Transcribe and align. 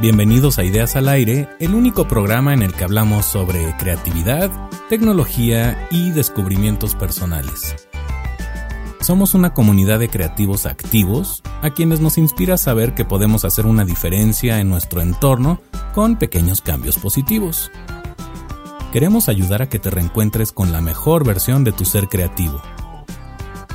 Bienvenidos 0.00 0.58
a 0.58 0.64
Ideas 0.64 0.96
al 0.96 1.10
Aire, 1.10 1.46
el 1.58 1.74
único 1.74 2.08
programa 2.08 2.54
en 2.54 2.62
el 2.62 2.72
que 2.72 2.84
hablamos 2.84 3.26
sobre 3.26 3.76
creatividad, 3.76 4.50
tecnología 4.88 5.86
y 5.90 6.10
descubrimientos 6.12 6.94
personales. 6.94 7.76
Somos 9.02 9.34
una 9.34 9.52
comunidad 9.52 9.98
de 9.98 10.08
creativos 10.08 10.64
activos 10.64 11.42
a 11.60 11.68
quienes 11.68 12.00
nos 12.00 12.16
inspira 12.16 12.56
saber 12.56 12.94
que 12.94 13.04
podemos 13.04 13.44
hacer 13.44 13.66
una 13.66 13.84
diferencia 13.84 14.58
en 14.60 14.70
nuestro 14.70 15.02
entorno 15.02 15.60
con 15.92 16.16
pequeños 16.16 16.62
cambios 16.62 16.96
positivos. 16.96 17.70
Queremos 18.94 19.28
ayudar 19.28 19.60
a 19.60 19.68
que 19.68 19.78
te 19.78 19.90
reencuentres 19.90 20.50
con 20.50 20.72
la 20.72 20.80
mejor 20.80 21.26
versión 21.26 21.62
de 21.62 21.72
tu 21.72 21.84
ser 21.84 22.08
creativo. 22.08 22.62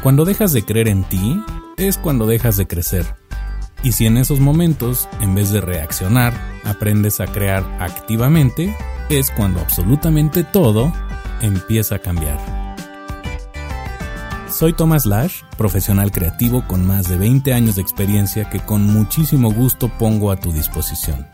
Cuando 0.02 0.26
dejas 0.26 0.54
de 0.54 0.66
creer 0.66 0.88
en 0.88 1.04
ti, 1.04 1.40
es 1.78 2.00
cuando 2.00 2.26
dejas 2.26 2.58
de 2.58 2.66
crecer 2.66 3.25
y 3.84 3.92
si 3.92 4.06
en 4.06 4.18
esos 4.18 4.40
momentos, 4.40 5.08
en 5.22 5.36
vez 5.36 5.52
de 5.52 5.62
reaccionar, 5.62 6.34
aprendes 6.64 7.20
a 7.20 7.28
crear 7.28 7.64
activamente, 7.80 8.76
es 9.10 9.32
cuando 9.32 9.60
absolutamente 9.60 10.44
todo 10.44 10.92
empieza 11.42 11.96
a 11.96 12.00
cambiar. 12.00 12.40
Soy 14.50 14.74
Thomas 14.74 15.06
Lash, 15.06 15.42
profesional 15.58 16.12
creativo 16.12 16.66
con 16.68 16.86
más 16.86 17.10
de 17.10 17.18
20 17.18 17.54
años 17.54 17.76
de 17.76 17.82
experiencia 17.82 18.50
que 18.50 18.60
con 18.60 18.88
muchísimo 18.88 19.52
gusto 19.52 19.90
pongo 20.00 20.32
a 20.32 20.38
tu 20.38 20.52
disposición. 20.52 21.28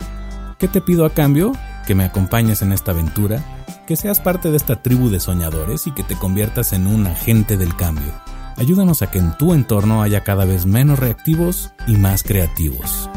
¿Qué 0.58 0.68
te 0.68 0.80
pido 0.80 1.04
a 1.04 1.10
cambio? 1.10 1.52
Que 1.86 1.94
me 1.94 2.04
acompañes 2.04 2.62
en 2.62 2.72
esta 2.72 2.90
aventura, 2.90 3.40
que 3.86 3.96
seas 3.96 4.20
parte 4.20 4.50
de 4.50 4.56
esta 4.56 4.82
tribu 4.82 5.08
de 5.08 5.20
soñadores 5.20 5.86
y 5.86 5.92
que 5.92 6.02
te 6.02 6.16
conviertas 6.16 6.72
en 6.72 6.86
un 6.86 7.06
agente 7.06 7.56
del 7.56 7.76
cambio 7.76 8.12
ayúdanos 8.56 9.02
a 9.02 9.10
que 9.10 9.18
en 9.18 9.36
tu 9.38 9.54
entorno 9.54 10.02
haya 10.02 10.22
cada 10.24 10.44
vez 10.44 10.66
menos 10.66 10.98
reactivos 10.98 11.72
y 11.86 11.96
más 11.96 12.22
creativos. 12.22 13.10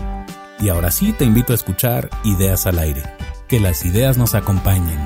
Y 0.59 0.69
ahora 0.69 0.91
sí 0.91 1.13
te 1.13 1.25
invito 1.25 1.51
a 1.53 1.55
escuchar 1.55 2.09
Ideas 2.23 2.65
al 2.65 2.79
aire. 2.79 3.03
Que 3.47 3.59
las 3.59 3.85
ideas 3.85 4.17
nos 4.17 4.33
acompañen. 4.33 4.99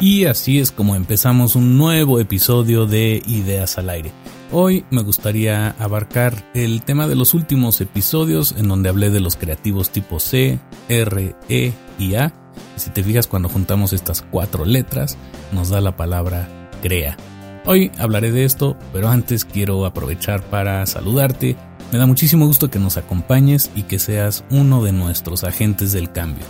Y 0.00 0.26
así 0.26 0.60
es 0.60 0.72
como 0.72 0.94
empezamos 0.94 1.56
un 1.56 1.78
nuevo 1.78 2.20
episodio 2.20 2.86
de 2.86 3.22
Ideas 3.26 3.78
al 3.78 3.88
aire. 3.88 4.12
Hoy 4.52 4.84
me 4.90 5.02
gustaría 5.02 5.70
abarcar 5.78 6.44
el 6.54 6.82
tema 6.82 7.08
de 7.08 7.16
los 7.16 7.34
últimos 7.34 7.80
episodios 7.80 8.52
en 8.52 8.68
donde 8.68 8.88
hablé 8.88 9.10
de 9.10 9.20
los 9.20 9.36
creativos 9.36 9.90
tipo 9.90 10.20
C, 10.20 10.60
R, 10.88 11.34
E 11.48 11.72
y 11.98 12.14
A. 12.14 12.32
Si 12.76 12.90
te 12.90 13.02
fijas 13.02 13.26
cuando 13.26 13.48
juntamos 13.48 13.92
estas 13.92 14.22
cuatro 14.22 14.64
letras, 14.64 15.16
nos 15.50 15.70
da 15.70 15.80
la 15.80 15.96
palabra 15.96 16.65
crea. 16.82 17.16
Hoy 17.64 17.90
hablaré 17.98 18.30
de 18.30 18.44
esto, 18.44 18.76
pero 18.92 19.08
antes 19.08 19.44
quiero 19.44 19.86
aprovechar 19.86 20.42
para 20.42 20.86
saludarte. 20.86 21.56
Me 21.92 21.98
da 21.98 22.06
muchísimo 22.06 22.46
gusto 22.46 22.70
que 22.70 22.78
nos 22.78 22.96
acompañes 22.96 23.70
y 23.74 23.82
que 23.82 23.98
seas 23.98 24.44
uno 24.50 24.84
de 24.84 24.92
nuestros 24.92 25.44
agentes 25.44 25.92
del 25.92 26.12
cambio. 26.12 26.44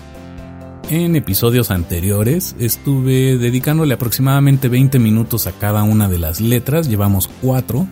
En 0.90 1.16
episodios 1.16 1.70
anteriores 1.70 2.54
estuve 2.60 3.38
dedicándole 3.38 3.94
aproximadamente 3.94 4.68
20 4.68 4.98
minutos 4.98 5.46
a 5.46 5.52
cada 5.52 5.82
una 5.82 6.08
de 6.08 6.18
las 6.18 6.40
letras, 6.40 6.88
llevamos 6.88 7.28
cuatro, 7.42 7.88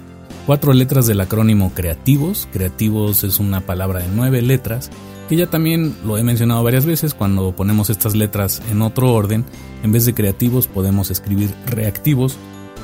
cuatro 0.46 0.72
letras 0.72 1.06
del 1.06 1.20
acrónimo 1.20 1.72
Creativos. 1.74 2.48
Creativos 2.52 3.24
es 3.24 3.40
una 3.40 3.60
palabra 3.60 4.00
de 4.00 4.08
nueve 4.14 4.42
letras 4.42 4.90
que 5.28 5.36
ya 5.36 5.46
también 5.46 5.96
lo 6.04 6.18
he 6.18 6.22
mencionado 6.22 6.62
varias 6.62 6.86
veces, 6.86 7.14
cuando 7.14 7.54
ponemos 7.54 7.90
estas 7.90 8.14
letras 8.14 8.62
en 8.70 8.82
otro 8.82 9.12
orden, 9.12 9.44
en 9.82 9.92
vez 9.92 10.04
de 10.04 10.14
creativos 10.14 10.66
podemos 10.66 11.10
escribir 11.10 11.50
reactivos 11.66 12.36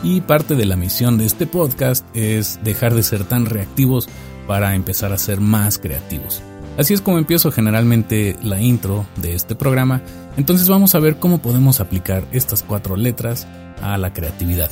y 0.02 0.20
parte 0.22 0.54
de 0.54 0.64
la 0.64 0.76
misión 0.76 1.18
de 1.18 1.26
este 1.26 1.46
podcast 1.46 2.04
es 2.14 2.58
dejar 2.64 2.94
de 2.94 3.02
ser 3.02 3.24
tan 3.24 3.46
reactivos 3.46 4.08
para 4.46 4.74
empezar 4.74 5.12
a 5.12 5.18
ser 5.18 5.40
más 5.40 5.78
creativos. 5.78 6.42
Así 6.78 6.94
es 6.94 7.02
como 7.02 7.18
empiezo 7.18 7.52
generalmente 7.52 8.36
la 8.42 8.60
intro 8.60 9.04
de 9.16 9.34
este 9.34 9.54
programa, 9.54 10.02
entonces 10.36 10.68
vamos 10.68 10.94
a 10.94 11.00
ver 11.00 11.16
cómo 11.16 11.42
podemos 11.42 11.80
aplicar 11.80 12.24
estas 12.32 12.62
cuatro 12.62 12.96
letras 12.96 13.46
a 13.82 13.98
la 13.98 14.12
creatividad. 14.12 14.70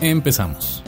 Empezamos. 0.00 0.84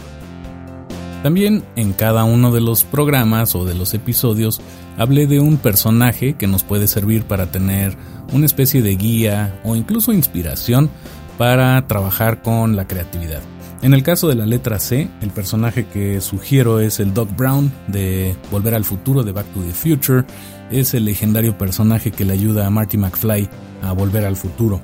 También 1.23 1.65
en 1.77 1.93
cada 1.93 2.25
uno 2.25 2.51
de 2.51 2.63
los 2.63 2.85
programas 2.85 3.55
o 3.55 3.67
de 3.67 3.75
los 3.75 3.93
episodios 3.93 4.61
hablé 4.97 5.27
de 5.27 5.39
un 5.39 5.59
personaje 5.59 6.35
que 6.35 6.47
nos 6.47 6.65
puede 6.65 6.89
servir 6.89 7.25
para 7.25 7.51
tener 7.51 7.95
una 8.33 8.47
especie 8.47 8.81
de 8.81 8.97
guía 8.97 9.61
o 9.65 9.77
incluso 9.77 10.15
inspiración 10.15 10.89
para 11.37 11.87
trabajar 11.87 12.43
con 12.43 12.75
la 12.75 12.87
creatividad. 12.87 13.41
En 13.83 13.93
el 13.95 14.03
caso 14.03 14.29
de 14.29 14.35
la 14.35 14.47
letra 14.47 14.79
C, 14.79 15.09
el 15.21 15.31
personaje 15.31 15.87
que 15.87 16.21
sugiero 16.21 16.81
es 16.81 17.01
el 17.01 17.13
Doc 17.13 17.35
Brown 17.37 17.71
de 17.87 18.35
Volver 18.51 18.75
al 18.75 18.85
Futuro 18.85 19.23
de 19.23 19.33
Back 19.33 19.47
to 19.55 19.61
the 19.61 19.73
Future. 19.73 20.25
Es 20.71 20.93
el 20.95 21.07
legendario 21.07 21.57
personaje 21.57 22.11
que 22.11 22.25
le 22.25 22.35
ayuda 22.35 22.67
a 22.67 22.71
Marty 22.71 22.99
McFly 22.99 23.49
a 23.83 23.93
volver 23.93 24.25
al 24.25 24.37
futuro. 24.37 24.81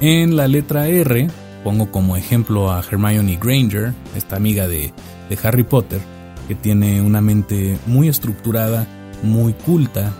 En 0.00 0.36
la 0.36 0.48
letra 0.48 0.88
R 0.88 1.28
pongo 1.64 1.90
como 1.90 2.16
ejemplo 2.16 2.70
a 2.70 2.80
Hermione 2.80 3.38
Granger, 3.42 3.92
esta 4.14 4.36
amiga 4.36 4.68
de 4.68 4.92
de 5.28 5.38
Harry 5.42 5.64
Potter, 5.64 6.00
que 6.48 6.54
tiene 6.54 7.00
una 7.00 7.20
mente 7.20 7.78
muy 7.86 8.08
estructurada, 8.08 8.86
muy 9.22 9.52
culta, 9.52 10.12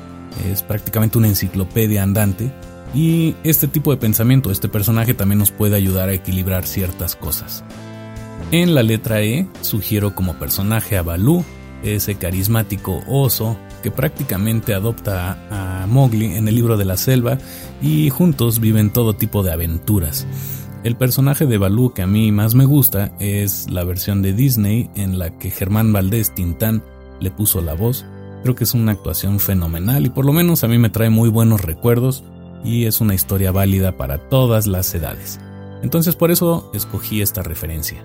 es 0.50 0.62
prácticamente 0.62 1.18
una 1.18 1.28
enciclopedia 1.28 2.02
andante, 2.02 2.52
y 2.94 3.34
este 3.42 3.66
tipo 3.66 3.90
de 3.90 3.96
pensamiento, 3.96 4.50
este 4.50 4.68
personaje 4.68 5.14
también 5.14 5.38
nos 5.38 5.50
puede 5.50 5.76
ayudar 5.76 6.08
a 6.08 6.12
equilibrar 6.12 6.64
ciertas 6.64 7.16
cosas. 7.16 7.64
En 8.52 8.74
la 8.74 8.82
letra 8.82 9.20
E 9.22 9.48
sugiero 9.62 10.14
como 10.14 10.34
personaje 10.34 10.96
a 10.96 11.02
Baloo, 11.02 11.44
ese 11.82 12.14
carismático 12.14 13.02
oso 13.08 13.58
que 13.82 13.90
prácticamente 13.90 14.74
adopta 14.74 15.38
a 15.50 15.86
Mowgli 15.86 16.36
en 16.36 16.48
el 16.48 16.54
libro 16.54 16.76
de 16.76 16.84
la 16.86 16.96
selva 16.96 17.36
y 17.82 18.08
juntos 18.10 18.60
viven 18.60 18.90
todo 18.90 19.14
tipo 19.14 19.42
de 19.42 19.52
aventuras. 19.52 20.26
El 20.84 20.96
personaje 20.96 21.46
de 21.46 21.56
Balú 21.56 21.94
que 21.94 22.02
a 22.02 22.06
mí 22.06 22.30
más 22.30 22.54
me 22.54 22.66
gusta 22.66 23.14
es 23.18 23.70
la 23.70 23.84
versión 23.84 24.20
de 24.20 24.34
Disney 24.34 24.90
en 24.94 25.18
la 25.18 25.30
que 25.30 25.50
Germán 25.50 25.94
Valdés 25.94 26.34
Tintán 26.34 26.82
le 27.20 27.30
puso 27.30 27.62
la 27.62 27.72
voz. 27.72 28.04
Creo 28.42 28.54
que 28.54 28.64
es 28.64 28.74
una 28.74 28.92
actuación 28.92 29.40
fenomenal 29.40 30.04
y 30.04 30.10
por 30.10 30.26
lo 30.26 30.34
menos 30.34 30.62
a 30.62 30.68
mí 30.68 30.76
me 30.76 30.90
trae 30.90 31.08
muy 31.08 31.30
buenos 31.30 31.62
recuerdos 31.62 32.22
y 32.64 32.84
es 32.84 33.00
una 33.00 33.14
historia 33.14 33.50
válida 33.50 33.92
para 33.92 34.28
todas 34.28 34.66
las 34.66 34.94
edades. 34.94 35.40
Entonces 35.82 36.16
por 36.16 36.30
eso 36.30 36.70
escogí 36.74 37.22
esta 37.22 37.42
referencia. 37.42 38.04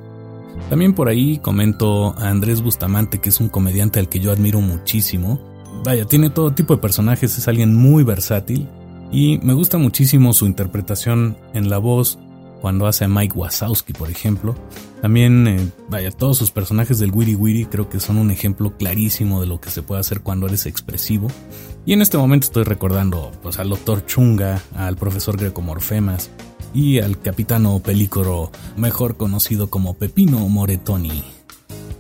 También 0.70 0.94
por 0.94 1.10
ahí 1.10 1.40
comento 1.40 2.18
a 2.18 2.30
Andrés 2.30 2.62
Bustamante, 2.62 3.20
que 3.20 3.28
es 3.28 3.42
un 3.42 3.50
comediante 3.50 4.00
al 4.00 4.08
que 4.08 4.22
yo 4.22 4.32
admiro 4.32 4.62
muchísimo. 4.62 5.38
Vaya, 5.84 6.06
tiene 6.06 6.30
todo 6.30 6.54
tipo 6.54 6.76
de 6.76 6.82
personajes, 6.82 7.38
es 7.38 7.48
alguien 7.50 7.76
muy 7.76 8.06
versátil 8.06 8.70
y 9.12 9.38
me 9.40 9.54
gusta 9.54 9.78
muchísimo 9.78 10.32
su 10.32 10.46
interpretación 10.46 11.36
en 11.54 11.70
la 11.70 11.78
voz 11.78 12.20
cuando 12.62 12.88
hace 12.88 13.06
a 13.06 13.08
Mike 13.08 13.38
Wazowski, 13.38 13.94
por 13.94 14.10
ejemplo. 14.10 14.56
También, 15.02 15.48
eh, 15.48 15.72
vaya, 15.90 16.12
todos 16.12 16.38
sus 16.38 16.52
personajes 16.52 17.00
del 17.00 17.12
Wiri 17.12 17.36
Wiri 17.36 17.66
creo 17.66 17.90
que 17.90 18.00
son 18.00 18.18
un 18.18 18.32
ejemplo 18.32 18.76
clarísimo 18.78 19.42
de 19.42 19.48
lo 19.48 19.62
que 19.62 19.70
se 19.70 19.82
puede 19.82 20.02
hacer 20.02 20.22
cuando 20.22 20.48
eres 20.48 20.66
expresivo. 20.66 21.28
Y 21.86 21.94
en 21.94 22.02
este 22.02 22.18
momento 22.18 22.46
estoy 22.46 22.64
recordando 22.64 23.32
pues, 23.42 23.60
al 23.60 23.70
Dr. 23.70 24.06
Chunga, 24.06 24.62
al 24.76 24.98
profesor 24.98 25.38
Greco 25.38 25.62
Morfemas, 25.62 26.30
y 26.74 27.00
al 27.00 27.20
capitano 27.20 27.80
Pelícoro, 27.80 28.52
mejor 28.78 29.18
conocido 29.18 29.70
como 29.70 29.96
Pepino 29.96 30.40
Moretoni. 30.50 31.39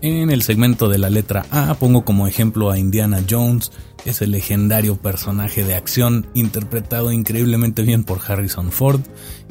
En 0.01 0.31
el 0.31 0.43
segmento 0.43 0.87
de 0.87 0.97
la 0.97 1.09
letra 1.09 1.45
A 1.51 1.73
pongo 1.73 2.05
como 2.05 2.25
ejemplo 2.25 2.71
a 2.71 2.79
Indiana 2.79 3.21
Jones, 3.29 3.73
ese 4.05 4.27
legendario 4.27 4.95
personaje 4.95 5.65
de 5.65 5.75
acción 5.75 6.27
interpretado 6.33 7.11
increíblemente 7.11 7.81
bien 7.81 8.05
por 8.05 8.21
Harrison 8.25 8.71
Ford 8.71 9.01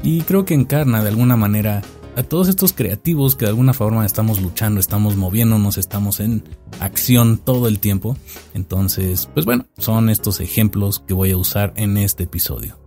y 0.02 0.22
creo 0.22 0.46
que 0.46 0.54
encarna 0.54 1.02
de 1.02 1.10
alguna 1.10 1.36
manera 1.36 1.82
a 2.16 2.22
todos 2.22 2.48
estos 2.48 2.72
creativos 2.72 3.36
que 3.36 3.44
de 3.44 3.50
alguna 3.50 3.74
forma 3.74 4.06
estamos 4.06 4.40
luchando, 4.40 4.80
estamos 4.80 5.16
moviéndonos, 5.16 5.76
estamos 5.76 6.18
en 6.18 6.42
acción 6.80 7.36
todo 7.36 7.68
el 7.68 7.78
tiempo. 7.78 8.16
Entonces, 8.54 9.28
pues 9.34 9.44
bueno, 9.44 9.66
son 9.76 10.08
estos 10.08 10.40
ejemplos 10.40 11.04
que 11.06 11.12
voy 11.12 11.30
a 11.30 11.36
usar 11.36 11.74
en 11.76 11.98
este 11.98 12.24
episodio. 12.24 12.78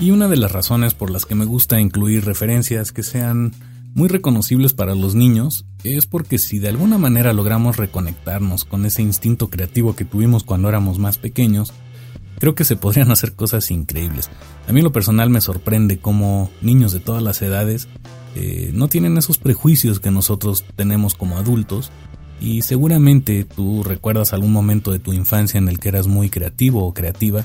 Y 0.00 0.12
una 0.12 0.28
de 0.28 0.36
las 0.36 0.52
razones 0.52 0.94
por 0.94 1.10
las 1.10 1.26
que 1.26 1.34
me 1.34 1.44
gusta 1.44 1.80
incluir 1.80 2.24
referencias 2.24 2.92
que 2.92 3.02
sean 3.02 3.52
muy 3.98 4.06
reconocibles 4.06 4.74
para 4.74 4.94
los 4.94 5.16
niños 5.16 5.66
es 5.82 6.06
porque 6.06 6.38
si 6.38 6.60
de 6.60 6.68
alguna 6.68 6.98
manera 6.98 7.32
logramos 7.32 7.78
reconectarnos 7.78 8.64
con 8.64 8.86
ese 8.86 9.02
instinto 9.02 9.50
creativo 9.50 9.96
que 9.96 10.04
tuvimos 10.04 10.44
cuando 10.44 10.68
éramos 10.68 11.00
más 11.00 11.18
pequeños, 11.18 11.72
creo 12.38 12.54
que 12.54 12.62
se 12.62 12.76
podrían 12.76 13.10
hacer 13.10 13.32
cosas 13.34 13.72
increíbles. 13.72 14.30
A 14.68 14.72
mí 14.72 14.82
lo 14.82 14.92
personal 14.92 15.30
me 15.30 15.40
sorprende 15.40 15.98
cómo 15.98 16.48
niños 16.62 16.92
de 16.92 17.00
todas 17.00 17.24
las 17.24 17.42
edades 17.42 17.88
eh, 18.36 18.70
no 18.72 18.86
tienen 18.86 19.18
esos 19.18 19.38
prejuicios 19.38 19.98
que 19.98 20.12
nosotros 20.12 20.64
tenemos 20.76 21.14
como 21.14 21.36
adultos 21.36 21.90
y 22.40 22.62
seguramente 22.62 23.42
tú 23.42 23.82
recuerdas 23.82 24.32
algún 24.32 24.52
momento 24.52 24.92
de 24.92 25.00
tu 25.00 25.12
infancia 25.12 25.58
en 25.58 25.66
el 25.66 25.80
que 25.80 25.88
eras 25.88 26.06
muy 26.06 26.30
creativo 26.30 26.86
o 26.86 26.94
creativa 26.94 27.44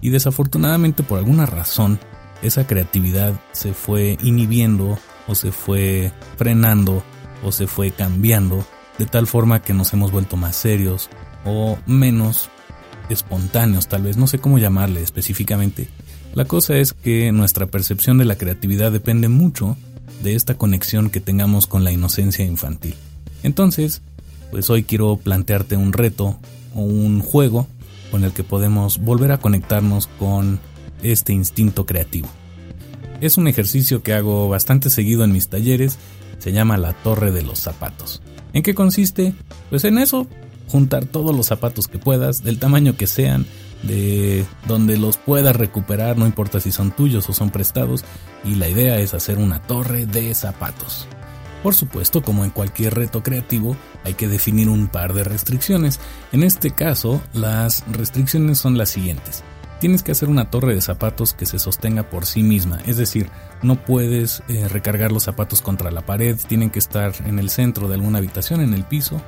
y 0.00 0.08
desafortunadamente 0.08 1.02
por 1.02 1.18
alguna 1.18 1.44
razón 1.44 2.00
esa 2.40 2.66
creatividad 2.66 3.38
se 3.52 3.74
fue 3.74 4.16
inhibiendo 4.22 4.98
o 5.30 5.34
se 5.36 5.52
fue 5.52 6.12
frenando 6.36 7.02
o 7.44 7.52
se 7.52 7.66
fue 7.66 7.92
cambiando 7.92 8.66
de 8.98 9.06
tal 9.06 9.26
forma 9.26 9.62
que 9.62 9.72
nos 9.72 9.92
hemos 9.92 10.10
vuelto 10.10 10.36
más 10.36 10.56
serios 10.56 11.08
o 11.44 11.78
menos 11.86 12.50
espontáneos 13.08 13.86
tal 13.86 14.02
vez, 14.02 14.16
no 14.16 14.26
sé 14.26 14.38
cómo 14.38 14.58
llamarle 14.58 15.02
específicamente. 15.02 15.88
La 16.34 16.44
cosa 16.44 16.76
es 16.76 16.92
que 16.92 17.32
nuestra 17.32 17.66
percepción 17.66 18.18
de 18.18 18.24
la 18.24 18.36
creatividad 18.36 18.92
depende 18.92 19.28
mucho 19.28 19.76
de 20.22 20.34
esta 20.34 20.54
conexión 20.54 21.10
que 21.10 21.20
tengamos 21.20 21.66
con 21.66 21.82
la 21.82 21.92
inocencia 21.92 22.44
infantil. 22.44 22.94
Entonces, 23.42 24.02
pues 24.50 24.68
hoy 24.68 24.82
quiero 24.82 25.16
plantearte 25.16 25.76
un 25.76 25.92
reto 25.92 26.38
o 26.74 26.82
un 26.82 27.20
juego 27.20 27.66
con 28.10 28.24
el 28.24 28.32
que 28.32 28.44
podemos 28.44 28.98
volver 28.98 29.32
a 29.32 29.38
conectarnos 29.38 30.08
con 30.18 30.60
este 31.02 31.32
instinto 31.32 31.86
creativo. 31.86 32.28
Es 33.20 33.36
un 33.36 33.48
ejercicio 33.48 34.02
que 34.02 34.14
hago 34.14 34.48
bastante 34.48 34.88
seguido 34.88 35.24
en 35.24 35.32
mis 35.32 35.48
talleres, 35.48 35.98
se 36.38 36.52
llama 36.52 36.78
la 36.78 36.94
torre 36.94 37.30
de 37.32 37.42
los 37.42 37.58
zapatos. 37.58 38.22
¿En 38.52 38.62
qué 38.62 38.74
consiste? 38.74 39.34
Pues 39.68 39.84
en 39.84 39.98
eso, 39.98 40.26
juntar 40.68 41.04
todos 41.04 41.36
los 41.36 41.46
zapatos 41.46 41.86
que 41.86 41.98
puedas, 41.98 42.42
del 42.42 42.58
tamaño 42.58 42.96
que 42.96 43.06
sean, 43.06 43.46
de 43.82 44.44
donde 44.66 44.96
los 44.96 45.18
puedas 45.18 45.54
recuperar, 45.54 46.16
no 46.16 46.26
importa 46.26 46.60
si 46.60 46.72
son 46.72 46.92
tuyos 46.92 47.28
o 47.28 47.32
son 47.34 47.50
prestados, 47.50 48.04
y 48.42 48.54
la 48.54 48.68
idea 48.68 48.98
es 48.98 49.12
hacer 49.12 49.38
una 49.38 49.60
torre 49.62 50.06
de 50.06 50.34
zapatos. 50.34 51.06
Por 51.62 51.74
supuesto, 51.74 52.22
como 52.22 52.44
en 52.44 52.50
cualquier 52.50 52.94
reto 52.94 53.22
creativo, 53.22 53.76
hay 54.04 54.14
que 54.14 54.28
definir 54.28 54.70
un 54.70 54.88
par 54.88 55.12
de 55.12 55.24
restricciones. 55.24 56.00
En 56.32 56.42
este 56.42 56.70
caso, 56.70 57.20
las 57.34 57.84
restricciones 57.92 58.58
son 58.58 58.78
las 58.78 58.88
siguientes. 58.88 59.42
Tienes 59.80 60.02
que 60.02 60.12
hacer 60.12 60.28
una 60.28 60.50
torre 60.50 60.74
de 60.74 60.80
zapatos 60.82 61.32
que 61.32 61.46
se 61.46 61.58
sostenga 61.58 62.04
por 62.04 62.26
sí 62.26 62.42
misma, 62.42 62.80
es 62.86 62.98
decir, 62.98 63.30
no 63.62 63.76
puedes 63.76 64.42
eh, 64.48 64.68
recargar 64.68 65.10
los 65.10 65.24
zapatos 65.24 65.62
contra 65.62 65.90
la 65.90 66.02
pared, 66.02 66.36
tienen 66.48 66.70
que 66.70 66.78
estar 66.78 67.12
en 67.24 67.38
el 67.38 67.50
centro 67.50 67.88
de 67.88 67.94
alguna 67.94 68.18
habitación, 68.18 68.60
en 68.60 68.74
el 68.74 68.84
piso. 68.84 69.20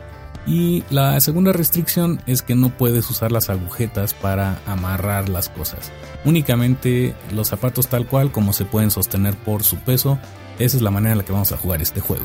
Y 0.46 0.82
la 0.90 1.20
segunda 1.20 1.52
restricción 1.52 2.20
es 2.26 2.42
que 2.42 2.54
no 2.54 2.70
puedes 2.70 3.08
usar 3.08 3.32
las 3.32 3.48
agujetas 3.48 4.12
para 4.12 4.60
amarrar 4.66 5.28
las 5.28 5.48
cosas. 5.48 5.90
Únicamente 6.24 7.14
los 7.32 7.48
zapatos 7.48 7.86
tal 7.86 8.06
cual 8.06 8.32
como 8.32 8.52
se 8.52 8.64
pueden 8.64 8.90
sostener 8.90 9.36
por 9.36 9.62
su 9.62 9.76
peso 9.78 10.18
esa 10.58 10.76
es 10.76 10.82
la 10.82 10.90
manera 10.90 11.12
en 11.12 11.18
la 11.18 11.24
que 11.24 11.32
vamos 11.32 11.52
a 11.52 11.56
jugar 11.56 11.80
este 11.80 12.00
juego. 12.00 12.24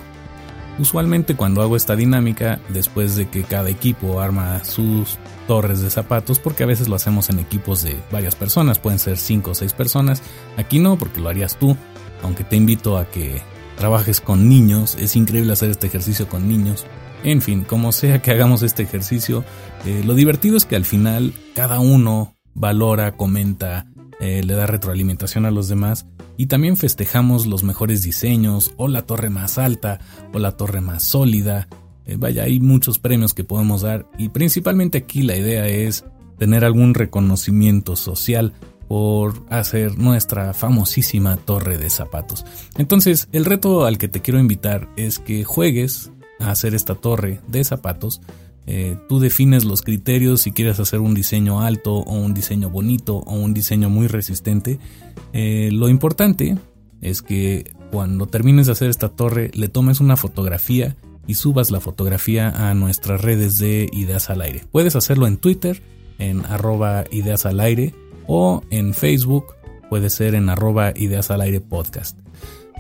Usualmente 0.79 1.35
cuando 1.35 1.61
hago 1.61 1.75
esta 1.75 1.95
dinámica, 1.95 2.59
después 2.69 3.15
de 3.15 3.27
que 3.27 3.43
cada 3.43 3.69
equipo 3.69 4.19
arma 4.19 4.63
sus 4.63 5.17
torres 5.47 5.81
de 5.81 5.89
zapatos, 5.89 6.39
porque 6.39 6.63
a 6.63 6.67
veces 6.67 6.87
lo 6.87 6.95
hacemos 6.95 7.29
en 7.29 7.39
equipos 7.39 7.81
de 7.81 7.97
varias 8.11 8.35
personas, 8.35 8.77
pueden 8.77 8.99
ser 8.99 9.17
5 9.17 9.51
o 9.51 9.55
6 9.55 9.73
personas, 9.73 10.21
aquí 10.55 10.77
no, 10.77 10.97
porque 10.97 11.19
lo 11.19 11.29
harías 11.29 11.57
tú, 11.57 11.75
aunque 12.21 12.43
te 12.43 12.55
invito 12.55 12.97
a 12.97 13.05
que 13.05 13.41
trabajes 13.77 14.21
con 14.21 14.49
niños, 14.49 14.95
es 14.99 15.15
increíble 15.15 15.53
hacer 15.53 15.71
este 15.71 15.87
ejercicio 15.87 16.27
con 16.27 16.47
niños. 16.47 16.85
En 17.23 17.41
fin, 17.41 17.63
como 17.63 17.91
sea 17.91 18.21
que 18.21 18.31
hagamos 18.31 18.61
este 18.61 18.83
ejercicio, 18.83 19.43
eh, 19.85 20.03
lo 20.05 20.13
divertido 20.13 20.57
es 20.57 20.65
que 20.65 20.75
al 20.75 20.85
final 20.85 21.33
cada 21.55 21.79
uno 21.79 22.35
valora, 22.53 23.13
comenta, 23.13 23.87
eh, 24.19 24.41
le 24.43 24.53
da 24.53 24.65
retroalimentación 24.65 25.45
a 25.45 25.51
los 25.51 25.67
demás 25.67 26.05
y 26.37 26.47
también 26.47 26.77
festejamos 26.77 27.45
los 27.45 27.63
mejores 27.63 28.01
diseños 28.01 28.73
o 28.77 28.87
la 28.87 29.03
torre 29.03 29.29
más 29.29 29.57
alta 29.57 29.99
o 30.33 30.39
la 30.39 30.53
torre 30.53 30.81
más 30.81 31.03
sólida. 31.03 31.67
Eh, 32.05 32.15
vaya, 32.17 32.43
hay 32.43 32.59
muchos 32.59 32.99
premios 32.99 33.33
que 33.33 33.43
podemos 33.43 33.81
dar 33.81 34.07
y 34.17 34.29
principalmente 34.29 34.99
aquí 34.99 35.21
la 35.21 35.35
idea 35.35 35.67
es 35.67 36.05
tener 36.37 36.65
algún 36.65 36.93
reconocimiento 36.93 37.95
social 37.95 38.53
por 38.87 39.43
hacer 39.49 39.97
nuestra 39.97 40.53
famosísima 40.53 41.37
torre 41.37 41.77
de 41.77 41.89
zapatos. 41.89 42.45
Entonces, 42.77 43.27
el 43.33 43.45
reto 43.45 43.85
al 43.85 43.97
que 43.97 44.07
te 44.07 44.21
quiero 44.21 44.39
invitar 44.39 44.87
es 44.95 45.19
que 45.19 45.43
juegues 45.43 46.11
a 46.39 46.51
hacer 46.51 46.73
esta 46.73 46.95
torre 46.95 47.41
de 47.47 47.63
zapatos 47.63 48.21
eh, 48.67 48.97
tú 49.07 49.19
defines 49.19 49.63
los 49.63 49.81
criterios 49.81 50.41
si 50.41 50.51
quieres 50.51 50.79
hacer 50.81 50.99
un 50.99 51.13
diseño 51.13 51.61
alto 51.61 51.95
o 51.95 52.13
un 52.13 52.33
diseño 52.33 52.69
bonito 52.69 53.17
o 53.17 53.33
un 53.33 53.53
diseño 53.53 53.89
muy 53.89 54.07
resistente. 54.07 54.77
Eh, 55.31 55.69
lo 55.71 55.87
importante 55.87 56.57
es 57.01 57.21
que 57.21 57.71
cuando 57.91 58.27
termines 58.27 58.65
de 58.65 58.73
hacer 58.73 58.89
esta 58.89 59.07
torre 59.07 59.51
le 59.53 59.69
tomes 59.69 60.01
una 60.01 60.17
fotografía 60.17 60.97
y 61.27 61.35
subas 61.35 61.71
la 61.71 61.79
fotografía 61.79 62.49
a 62.49 62.73
nuestras 62.73 63.21
redes 63.21 63.57
de 63.57 63.89
Ideas 63.93 64.29
al 64.29 64.41
Aire. 64.41 64.63
Puedes 64.69 64.97
hacerlo 64.97 65.27
en 65.27 65.37
Twitter, 65.37 65.81
en 66.19 66.45
arroba 66.45 67.05
Ideas 67.09 67.45
al 67.45 67.61
Aire, 67.61 67.93
o 68.27 68.63
en 68.69 68.93
Facebook, 68.93 69.45
puede 69.89 70.09
ser 70.09 70.35
en 70.35 70.49
arroba 70.49 70.91
Ideas 70.95 71.31
al 71.31 71.41
Aire 71.41 71.61
Podcast. 71.61 72.17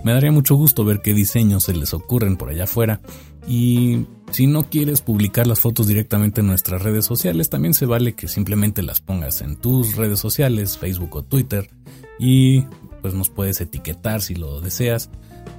Me 0.07 0.13
daría 0.13 0.31
mucho 0.31 0.55
gusto 0.55 0.85
ver 0.85 1.01
qué 1.01 1.13
diseños 1.13 1.65
se 1.65 1.73
les 1.73 1.93
ocurren 1.93 2.37
por 2.37 2.47
allá 2.47 2.63
afuera 2.63 3.01
y 3.45 4.05
si 4.31 4.47
no 4.47 4.69
quieres 4.69 5.01
publicar 5.01 5.47
las 5.47 5.59
fotos 5.59 5.85
directamente 5.85 6.39
en 6.39 6.47
nuestras 6.47 6.81
redes 6.81 7.03
sociales, 7.03 7.49
también 7.49 7.73
se 7.73 7.85
vale 7.85 8.13
que 8.13 8.29
simplemente 8.29 8.83
las 8.83 9.01
pongas 9.01 9.41
en 9.41 9.57
tus 9.57 9.97
redes 9.97 10.21
sociales, 10.21 10.77
Facebook 10.77 11.13
o 11.17 11.23
Twitter, 11.23 11.69
y 12.19 12.61
pues 13.01 13.15
nos 13.15 13.29
puedes 13.29 13.59
etiquetar 13.59 14.21
si 14.21 14.35
lo 14.35 14.61
deseas. 14.61 15.09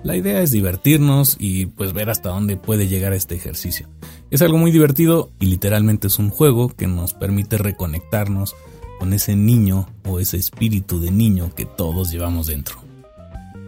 La 0.03 0.17
idea 0.17 0.41
es 0.41 0.51
divertirnos 0.51 1.37
y 1.39 1.67
pues 1.67 1.93
ver 1.93 2.09
hasta 2.09 2.31
dónde 2.31 2.57
puede 2.57 2.89
llegar 2.89 3.13
este 3.13 3.35
ejercicio. 3.35 3.87
Es 4.31 4.41
algo 4.41 4.57
muy 4.57 4.71
divertido 4.71 5.31
y 5.41 5.45
literalmente 5.45 6.07
es 6.07 6.19
un 6.19 6.31
juego 6.31 6.71
que 6.71 6.87
nos 6.87 7.13
permite 7.13 7.59
reconectarnos 7.59 8.57
con 8.99 9.13
ese 9.13 9.37
niño 9.37 9.91
o 10.07 10.21
ese 10.21 10.39
espíritu 10.39 11.01
de 11.01 11.11
niño 11.11 11.55
que 11.55 11.67
todos 11.67 12.11
llevamos 12.11 12.47
dentro. 12.47 12.88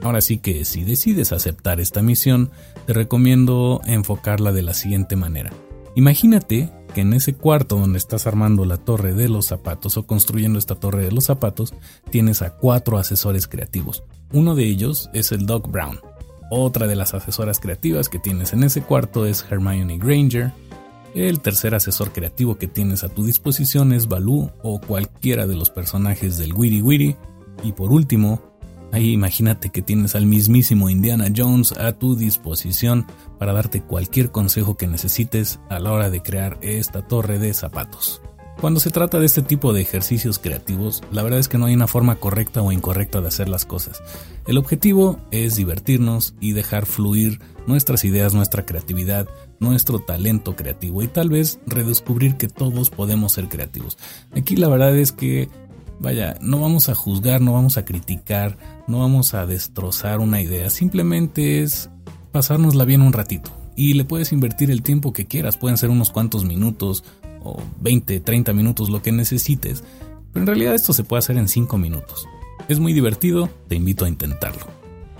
Ahora 0.02 0.20
sí 0.20 0.38
que 0.38 0.64
si 0.64 0.84
decides 0.84 1.32
aceptar 1.32 1.80
esta 1.80 2.02
misión, 2.02 2.50
te 2.86 2.92
recomiendo 2.92 3.80
enfocarla 3.84 4.52
de 4.52 4.62
la 4.62 4.74
siguiente 4.74 5.16
manera. 5.16 5.52
Imagínate 5.94 6.72
que 6.94 7.02
en 7.02 7.12
ese 7.12 7.34
cuarto 7.34 7.76
donde 7.76 7.98
estás 7.98 8.26
armando 8.26 8.64
la 8.64 8.76
torre 8.76 9.14
de 9.14 9.28
los 9.28 9.46
zapatos 9.46 9.96
o 9.96 10.06
construyendo 10.06 10.58
esta 10.58 10.74
torre 10.74 11.04
de 11.04 11.12
los 11.12 11.24
zapatos, 11.24 11.74
tienes 12.10 12.42
a 12.42 12.56
cuatro 12.56 12.98
asesores 12.98 13.46
creativos. 13.46 14.02
Uno 14.32 14.54
de 14.54 14.64
ellos 14.64 15.10
es 15.12 15.32
el 15.32 15.46
Doc 15.46 15.70
Brown. 15.70 16.00
Otra 16.50 16.86
de 16.86 16.96
las 16.96 17.14
asesoras 17.14 17.60
creativas 17.60 18.08
que 18.08 18.18
tienes 18.18 18.52
en 18.52 18.64
ese 18.64 18.82
cuarto 18.82 19.26
es 19.26 19.44
Hermione 19.48 19.98
Granger. 19.98 20.52
El 21.14 21.40
tercer 21.40 21.74
asesor 21.74 22.12
creativo 22.12 22.56
que 22.56 22.66
tienes 22.66 23.04
a 23.04 23.08
tu 23.08 23.24
disposición 23.24 23.92
es 23.92 24.08
Baloo 24.08 24.50
o 24.62 24.80
cualquiera 24.80 25.46
de 25.46 25.56
los 25.56 25.70
personajes 25.70 26.38
del 26.38 26.54
Wiri 26.54 26.82
Wiri. 26.82 27.16
Y 27.62 27.72
por 27.72 27.92
último, 27.92 28.49
Ahí 28.92 29.12
imagínate 29.12 29.70
que 29.70 29.82
tienes 29.82 30.14
al 30.14 30.26
mismísimo 30.26 30.90
Indiana 30.90 31.28
Jones 31.34 31.72
a 31.72 31.92
tu 31.92 32.16
disposición 32.16 33.06
para 33.38 33.52
darte 33.52 33.82
cualquier 33.82 34.30
consejo 34.30 34.76
que 34.76 34.86
necesites 34.86 35.60
a 35.68 35.78
la 35.78 35.92
hora 35.92 36.10
de 36.10 36.22
crear 36.22 36.58
esta 36.60 37.06
torre 37.06 37.38
de 37.38 37.54
zapatos. 37.54 38.20
Cuando 38.60 38.78
se 38.78 38.90
trata 38.90 39.18
de 39.18 39.24
este 39.24 39.40
tipo 39.40 39.72
de 39.72 39.80
ejercicios 39.80 40.38
creativos, 40.38 41.02
la 41.12 41.22
verdad 41.22 41.38
es 41.38 41.48
que 41.48 41.56
no 41.56 41.64
hay 41.64 41.72
una 41.72 41.86
forma 41.86 42.16
correcta 42.16 42.60
o 42.60 42.72
incorrecta 42.72 43.22
de 43.22 43.28
hacer 43.28 43.48
las 43.48 43.64
cosas. 43.64 44.02
El 44.46 44.58
objetivo 44.58 45.18
es 45.30 45.56
divertirnos 45.56 46.34
y 46.40 46.52
dejar 46.52 46.84
fluir 46.84 47.40
nuestras 47.66 48.04
ideas, 48.04 48.34
nuestra 48.34 48.66
creatividad, 48.66 49.26
nuestro 49.60 50.00
talento 50.00 50.56
creativo 50.56 51.02
y 51.02 51.08
tal 51.08 51.30
vez 51.30 51.58
redescubrir 51.66 52.36
que 52.36 52.48
todos 52.48 52.90
podemos 52.90 53.32
ser 53.32 53.48
creativos. 53.48 53.96
Aquí 54.32 54.56
la 54.56 54.68
verdad 54.68 54.94
es 54.94 55.12
que, 55.12 55.48
vaya, 56.00 56.36
no 56.40 56.60
vamos 56.60 56.88
a 56.88 56.94
juzgar, 56.94 57.40
no 57.40 57.52
vamos 57.52 57.76
a 57.76 57.84
criticar, 57.84 58.56
no 58.88 59.00
vamos 59.00 59.34
a 59.34 59.46
destrozar 59.46 60.18
una 60.18 60.40
idea, 60.40 60.70
simplemente 60.70 61.62
es 61.62 61.90
pasárnosla 62.32 62.84
bien 62.84 63.02
un 63.02 63.12
ratito. 63.12 63.52
Y 63.76 63.94
le 63.94 64.04
puedes 64.04 64.32
invertir 64.32 64.70
el 64.70 64.82
tiempo 64.82 65.12
que 65.12 65.26
quieras, 65.26 65.56
pueden 65.56 65.78
ser 65.78 65.90
unos 65.90 66.10
cuantos 66.10 66.44
minutos, 66.44 67.04
o 67.42 67.62
20, 67.80 68.20
30 68.20 68.52
minutos, 68.52 68.90
lo 68.90 69.02
que 69.02 69.12
necesites. 69.12 69.82
Pero 70.32 70.42
en 70.42 70.46
realidad 70.46 70.74
esto 70.74 70.92
se 70.92 71.04
puede 71.04 71.20
hacer 71.20 71.36
en 71.36 71.48
5 71.48 71.78
minutos. 71.78 72.26
Es 72.68 72.78
muy 72.78 72.92
divertido, 72.92 73.48
te 73.68 73.76
invito 73.76 74.04
a 74.04 74.08
intentarlo. 74.08 74.66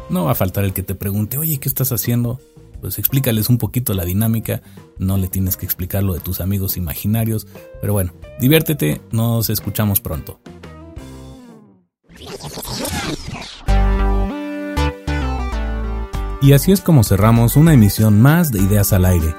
No 0.08 0.24
va 0.24 0.32
a 0.32 0.36
faltar 0.36 0.64
el 0.64 0.72
que 0.72 0.82
te 0.82 0.94
pregunte, 0.94 1.38
oye, 1.38 1.58
¿qué 1.58 1.68
estás 1.68 1.92
haciendo? 1.92 2.40
Pues 2.80 2.98
explícales 2.98 3.48
un 3.48 3.58
poquito 3.58 3.92
la 3.94 4.04
dinámica, 4.04 4.62
no 4.98 5.16
le 5.16 5.28
tienes 5.28 5.56
que 5.56 5.66
explicar 5.66 6.02
lo 6.02 6.14
de 6.14 6.20
tus 6.20 6.40
amigos 6.40 6.76
imaginarios, 6.76 7.46
pero 7.80 7.92
bueno, 7.92 8.12
diviértete, 8.40 9.00
nos 9.12 9.50
escuchamos 9.50 10.00
pronto. 10.00 10.40
Y 16.40 16.52
así 16.52 16.72
es 16.72 16.80
como 16.80 17.04
cerramos 17.04 17.56
una 17.56 17.74
emisión 17.74 18.20
más 18.20 18.50
de 18.50 18.60
Ideas 18.60 18.92
al 18.92 19.04
Aire 19.04 19.34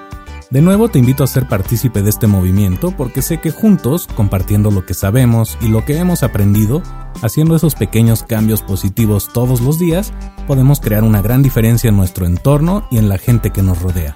de 0.52 0.62
nuevo 0.62 0.90
te 0.90 1.00
invito 1.00 1.24
a 1.24 1.28
ser 1.28 1.48
partícipe 1.48 2.02
de 2.02 2.10
este 2.10 2.28
movimiento 2.28 2.92
porque 2.92 3.22
sé 3.22 3.40
que 3.40 3.52
juntos, 3.52 4.06
compartiendo 4.18 4.70
lo 4.70 4.86
que 4.86 4.94
sabemos 4.94 5.58
y 5.62 5.70
lo 5.70 5.86
que 5.86 5.98
hemos 5.98 6.24
aprendido, 6.24 6.84
haciendo 7.22 7.56
esos 7.56 7.74
pequeños 7.74 8.24
cambios 8.24 8.62
positivos 8.62 9.30
todos 9.32 9.62
los 9.62 9.80
días, 9.80 10.12
podemos 10.48 10.82
crear 10.82 11.06
una 11.06 11.22
gran 11.22 11.42
diferencia 11.42 11.88
en 11.88 11.96
nuestro 11.96 12.26
entorno 12.26 12.86
y 12.92 12.98
en 12.98 13.08
la 13.08 13.18
gente 13.18 13.52
que 13.52 13.62
nos 13.62 13.82
rodea. 13.82 14.14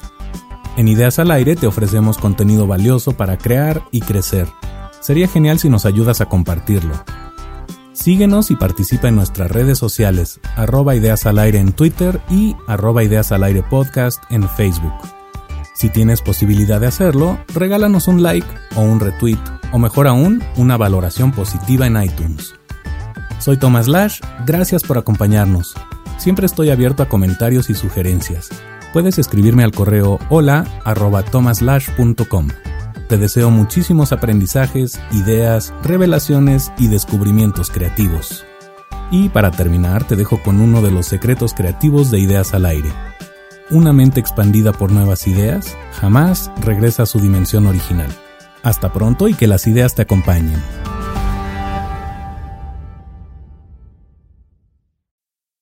En 0.76 0.90
Ideas 0.90 1.20
al 1.20 1.32
Aire 1.32 1.56
te 1.56 1.68
ofrecemos 1.68 2.18
contenido 2.18 2.68
valioso 2.68 3.14
para 3.14 3.38
crear 3.38 3.84
y 3.92 4.02
crecer. 4.02 4.50
Sería 5.00 5.30
genial 5.30 5.58
si 5.58 5.70
nos 5.70 5.86
ayudas 5.86 6.20
a 6.20 6.26
compartirlo. 6.26 6.96
Síguenos 7.96 8.52
y 8.52 8.58
participa 8.58 9.08
en 9.08 9.16
nuestras 9.16 9.50
redes 9.50 9.80
sociales, 9.80 10.42
arroba 10.58 10.96
ideas 10.96 11.26
al 11.26 11.40
aire 11.40 11.60
en 11.60 11.72
Twitter 11.72 12.20
y 12.30 12.56
arroba 12.68 13.04
ideas 13.04 13.32
al 13.32 13.44
aire 13.44 13.64
podcast 13.64 14.22
en 14.30 14.48
Facebook. 14.50 14.94
Si 15.76 15.90
tienes 15.90 16.22
posibilidad 16.22 16.82
de 16.82 16.88
hacerlo, 16.88 17.40
regálanos 17.54 18.10
un 18.10 18.22
like 18.22 18.48
o 18.76 18.82
un 18.82 19.00
retweet, 19.00 19.40
o 19.72 19.80
mejor 19.80 20.08
aún, 20.08 20.44
una 20.58 20.76
valoración 20.76 21.32
positiva 21.32 21.88
en 21.88 22.04
iTunes. 22.04 22.54
Soy 23.40 23.58
Thomas 23.58 23.88
Lash, 23.88 24.20
gracias 24.46 24.84
por 24.84 24.98
acompañarnos. 24.98 25.74
Siempre 26.18 26.46
estoy 26.46 26.72
abierto 26.72 27.02
a 27.02 27.10
comentarios 27.10 27.70
y 27.70 27.76
sugerencias. 27.76 28.50
Puedes 28.92 29.18
escribirme 29.20 29.64
al 29.64 29.72
correo 29.72 30.20
hola 30.30 30.66
Te 33.08 33.18
deseo 33.18 33.52
muchísimos 33.52 34.12
aprendizajes, 34.12 35.00
ideas, 35.12 35.74
revelaciones 35.84 36.72
y 36.78 36.88
descubrimientos 36.88 37.70
creativos. 37.70 38.46
Y 39.12 39.30
para 39.30 39.52
terminar, 39.52 40.06
te 40.08 40.16
dejo 40.16 40.42
con 40.42 40.60
uno 40.60 40.82
de 40.82 40.92
los 40.92 41.06
secretos 41.06 41.54
creativos 41.54 42.10
de 42.12 42.20
Ideas 42.20 42.54
al 42.54 42.66
Aire 42.66 42.90
una 43.72 43.94
mente 43.94 44.20
expandida 44.20 44.74
por 44.74 44.92
nuevas 44.92 45.28
ideas 45.28 45.76
jamás 45.94 46.52
regresa 46.62 47.04
a 47.04 47.06
su 47.08 47.20
dimensión 47.20 47.66
original. 47.66 48.10
Hasta 48.62 48.94
pronto 48.94 49.28
y 49.28 49.34
que 49.34 49.48
las 49.48 49.66
ideas 49.66 49.96
te 49.96 50.04
acompañen. 50.04 50.62